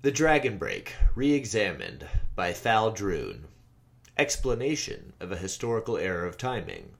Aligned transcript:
The 0.00 0.12
Dragon 0.12 0.58
Break, 0.58 0.94
re-examined 1.16 2.06
by 2.36 2.52
Fal 2.52 2.92
Droon. 2.92 3.48
Explanation 4.16 5.12
of 5.18 5.32
a 5.32 5.36
historical 5.36 5.96
error 5.96 6.24
of 6.24 6.38
timing. 6.38 6.90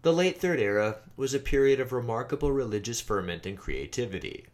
The 0.00 0.10
late 0.14 0.40
Third 0.40 0.60
Era 0.60 1.00
was 1.14 1.34
a 1.34 1.38
period 1.38 1.80
of 1.80 1.92
remarkable 1.92 2.52
religious 2.52 3.02
ferment 3.02 3.44
and 3.44 3.58
creativity. 3.58 4.46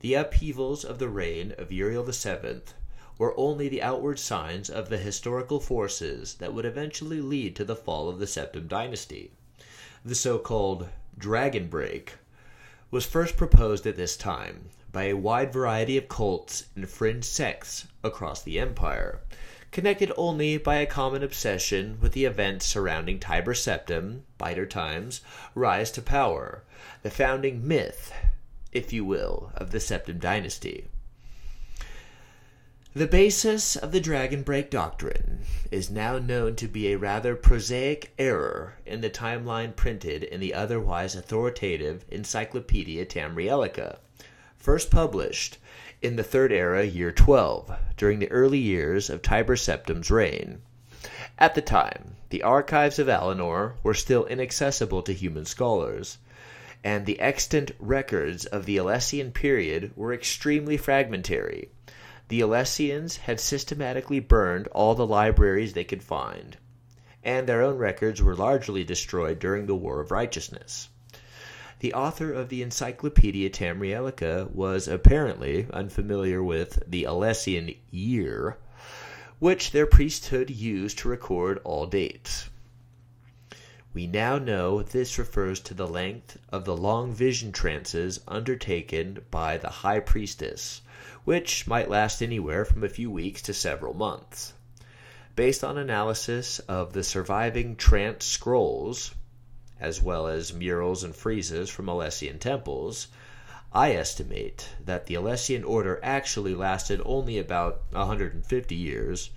The 0.00 0.14
upheavals 0.14 0.84
of 0.84 0.98
the 0.98 1.08
reign 1.08 1.54
of 1.58 1.70
Uriel 1.70 2.02
VII 2.02 2.62
were 3.18 3.38
only 3.38 3.68
the 3.68 3.80
outward 3.80 4.18
signs 4.18 4.68
of 4.68 4.88
the 4.88 4.98
historical 4.98 5.60
forces 5.60 6.34
that 6.40 6.52
would 6.52 6.64
eventually 6.64 7.20
lead 7.20 7.54
to 7.54 7.64
the 7.64 7.76
fall 7.76 8.08
of 8.08 8.18
the 8.18 8.26
Septim 8.26 8.66
dynasty. 8.66 9.30
The 10.04 10.16
so-called 10.16 10.88
Dragon 11.16 11.68
Break 11.68 12.14
was 12.90 13.06
first 13.06 13.36
proposed 13.36 13.86
at 13.86 13.94
this 13.94 14.16
time 14.16 14.70
by 14.94 15.06
a 15.06 15.16
wide 15.16 15.52
variety 15.52 15.96
of 15.96 16.08
cults 16.08 16.66
and 16.76 16.88
fringe 16.88 17.24
sects 17.24 17.88
across 18.04 18.40
the 18.40 18.60
empire, 18.60 19.18
connected 19.72 20.12
only 20.16 20.56
by 20.56 20.76
a 20.76 20.86
common 20.86 21.20
obsession 21.20 21.98
with 22.00 22.12
the 22.12 22.24
events 22.24 22.64
surrounding 22.64 23.18
Tiber 23.18 23.54
Septim, 23.54 24.22
Biter 24.38 24.66
Times, 24.66 25.20
rise 25.52 25.90
to 25.90 26.00
power, 26.00 26.62
the 27.02 27.10
founding 27.10 27.66
myth, 27.66 28.14
if 28.70 28.92
you 28.92 29.04
will, 29.04 29.50
of 29.56 29.72
the 29.72 29.80
Septim 29.80 30.20
dynasty. 30.20 30.86
The 32.94 33.08
basis 33.08 33.74
of 33.74 33.90
the 33.90 33.98
Dragon 33.98 34.44
Break 34.44 34.70
doctrine 34.70 35.40
is 35.72 35.90
now 35.90 36.20
known 36.20 36.54
to 36.54 36.68
be 36.68 36.92
a 36.92 36.98
rather 36.98 37.34
prosaic 37.34 38.14
error 38.16 38.76
in 38.86 39.00
the 39.00 39.10
timeline 39.10 39.74
printed 39.74 40.22
in 40.22 40.38
the 40.38 40.54
otherwise 40.54 41.16
authoritative 41.16 42.04
Encyclopedia 42.12 43.04
Tamrielica, 43.04 43.98
first 44.64 44.90
published 44.90 45.58
in 46.00 46.16
the 46.16 46.24
Third 46.24 46.50
Era, 46.50 46.84
Year 46.84 47.12
12, 47.12 47.70
during 47.98 48.18
the 48.18 48.30
early 48.30 48.58
years 48.58 49.10
of 49.10 49.20
Tiber 49.20 49.56
Septim's 49.56 50.10
reign. 50.10 50.62
At 51.38 51.54
the 51.54 51.60
time, 51.60 52.16
the 52.30 52.42
archives 52.42 52.98
of 52.98 53.06
Alinor 53.06 53.74
were 53.82 53.92
still 53.92 54.24
inaccessible 54.24 55.02
to 55.02 55.12
human 55.12 55.44
scholars, 55.44 56.16
and 56.82 57.04
the 57.04 57.20
extant 57.20 57.72
records 57.78 58.46
of 58.46 58.64
the 58.64 58.78
Alessian 58.78 59.34
period 59.34 59.92
were 59.96 60.14
extremely 60.14 60.78
fragmentary 60.78 61.68
the 62.28 62.40
Alessians 62.40 63.18
had 63.18 63.38
systematically 63.38 64.18
burned 64.18 64.66
all 64.68 64.94
the 64.94 65.06
libraries 65.06 65.74
they 65.74 65.84
could 65.84 66.02
find, 66.02 66.56
and 67.22 67.46
their 67.46 67.60
own 67.60 67.76
records 67.76 68.22
were 68.22 68.34
largely 68.34 68.82
destroyed 68.82 69.38
during 69.38 69.66
the 69.66 69.74
War 69.74 70.00
of 70.00 70.10
Righteousness. 70.10 70.88
The 71.84 71.92
author 71.92 72.32
of 72.32 72.48
the 72.48 72.62
Encyclopedia 72.62 73.50
Tamrielica 73.50 74.50
was 74.50 74.88
apparently 74.88 75.66
unfamiliar 75.70 76.42
with 76.42 76.82
the 76.86 77.04
Alessian 77.04 77.76
year, 77.90 78.56
which 79.38 79.70
their 79.70 79.84
priesthood 79.84 80.48
used 80.48 80.96
to 81.00 81.10
record 81.10 81.60
all 81.62 81.84
dates. 81.84 82.48
We 83.92 84.06
now 84.06 84.38
know 84.38 84.82
this 84.82 85.18
refers 85.18 85.60
to 85.60 85.74
the 85.74 85.86
length 85.86 86.38
of 86.48 86.64
the 86.64 86.74
long 86.74 87.12
vision 87.12 87.52
trances 87.52 88.18
undertaken 88.26 89.18
by 89.30 89.58
the 89.58 89.68
high 89.68 90.00
priestess, 90.00 90.80
which 91.24 91.66
might 91.66 91.90
last 91.90 92.22
anywhere 92.22 92.64
from 92.64 92.82
a 92.82 92.88
few 92.88 93.10
weeks 93.10 93.42
to 93.42 93.52
several 93.52 93.92
months. 93.92 94.54
Based 95.36 95.62
on 95.62 95.76
analysis 95.76 96.60
of 96.60 96.94
the 96.94 97.04
surviving 97.04 97.76
trance 97.76 98.24
scrolls, 98.24 99.14
as 99.80 100.00
well 100.00 100.26
as 100.26 100.52
murals 100.52 101.02
and 101.02 101.14
friezes 101.14 101.68
from 101.68 101.86
Alessian 101.86 102.38
temples, 102.38 103.08
I 103.72 103.92
estimate 103.92 104.68
that 104.84 105.06
the 105.06 105.14
Alessian 105.14 105.64
order 105.64 106.00
actually 106.02 106.54
lasted 106.54 107.00
only 107.04 107.38
about 107.38 107.82
150 107.90 108.74
years, 108.74 109.30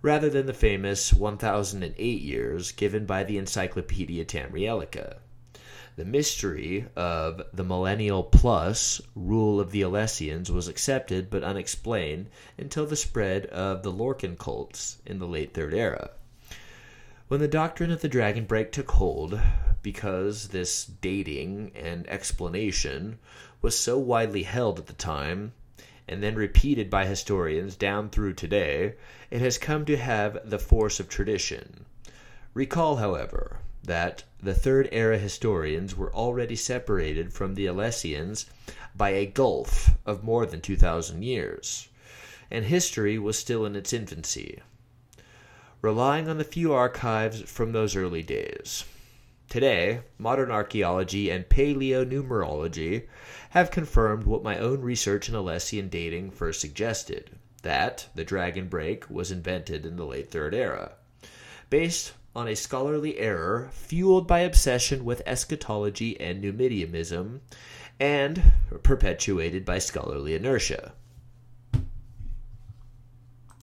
rather 0.00 0.30
than 0.30 0.46
the 0.46 0.52
famous 0.52 1.12
1008 1.12 2.20
years 2.20 2.72
given 2.72 3.06
by 3.06 3.24
the 3.24 3.38
Encyclopedia 3.38 4.24
Tamrielica 4.24 5.16
the 5.94 6.04
mystery 6.06 6.86
of 6.96 7.42
the 7.52 7.64
millennial 7.64 8.22
plus 8.22 9.00
rule 9.14 9.60
of 9.60 9.72
the 9.72 9.82
Alessians 9.82 10.50
was 10.50 10.66
accepted 10.66 11.28
but 11.28 11.44
unexplained 11.44 12.30
until 12.56 12.86
the 12.86 12.96
spread 12.96 13.44
of 13.46 13.82
the 13.82 13.92
Lorkhan 13.92 14.38
cults 14.38 14.98
in 15.04 15.18
the 15.18 15.26
late 15.26 15.52
Third 15.52 15.74
Era. 15.74 16.10
When 17.28 17.40
the 17.40 17.48
doctrine 17.48 17.90
of 17.90 18.00
the 18.00 18.08
dragon 18.08 18.46
break 18.46 18.72
took 18.72 18.90
hold, 18.92 19.38
because 19.82 20.48
this 20.48 20.84
dating 20.84 21.72
and 21.74 22.08
explanation 22.08 23.18
was 23.60 23.78
so 23.78 23.98
widely 23.98 24.42
held 24.42 24.78
at 24.78 24.86
the 24.86 24.92
time, 24.92 25.52
and 26.08 26.22
then 26.22 26.34
repeated 26.34 26.90
by 26.90 27.06
historians 27.06 27.76
down 27.76 28.10
through 28.10 28.34
today, 28.34 28.94
it 29.30 29.40
has 29.40 29.58
come 29.58 29.84
to 29.84 29.96
have 29.96 30.38
the 30.44 30.58
force 30.58 31.00
of 31.00 31.08
tradition. 31.08 31.84
Recall, 32.54 32.96
however, 32.96 33.60
that 33.84 34.24
the 34.40 34.54
Third 34.54 34.88
Era 34.92 35.18
historians 35.18 35.96
were 35.96 36.14
already 36.14 36.56
separated 36.56 37.32
from 37.32 37.54
the 37.54 37.66
Alessians 37.66 38.46
by 38.94 39.10
a 39.10 39.26
gulf 39.26 39.90
of 40.04 40.22
more 40.22 40.46
than 40.46 40.60
2,000 40.60 41.22
years, 41.22 41.88
and 42.50 42.64
history 42.64 43.18
was 43.18 43.38
still 43.38 43.64
in 43.64 43.74
its 43.74 43.92
infancy, 43.92 44.60
relying 45.80 46.28
on 46.28 46.38
the 46.38 46.44
few 46.44 46.72
archives 46.72 47.40
from 47.42 47.72
those 47.72 47.96
early 47.96 48.22
days. 48.22 48.84
Today, 49.52 50.00
modern 50.16 50.50
archaeology 50.50 51.28
and 51.28 51.46
paleonumerology 51.46 53.06
have 53.50 53.70
confirmed 53.70 54.24
what 54.24 54.42
my 54.42 54.56
own 54.56 54.80
research 54.80 55.28
in 55.28 55.34
Alessian 55.34 55.90
dating 55.90 56.30
first 56.30 56.58
suggested 56.58 57.38
that 57.60 58.08
the 58.14 58.24
dragon 58.24 58.68
break 58.68 59.10
was 59.10 59.30
invented 59.30 59.84
in 59.84 59.96
the 59.96 60.06
late 60.06 60.30
Third 60.30 60.54
Era. 60.54 60.92
Based 61.68 62.14
on 62.34 62.48
a 62.48 62.56
scholarly 62.56 63.18
error 63.18 63.68
fueled 63.74 64.26
by 64.26 64.38
obsession 64.38 65.04
with 65.04 65.20
eschatology 65.26 66.18
and 66.18 66.42
Numidianism, 66.42 67.40
and 68.00 68.52
perpetuated 68.82 69.66
by 69.66 69.78
scholarly 69.78 70.34
inertia. 70.34 70.94